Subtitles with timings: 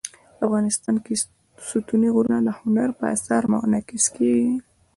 [0.45, 1.13] افغانستان کې
[1.69, 4.53] ستوني غرونه د هنر په اثار کې منعکس کېږي.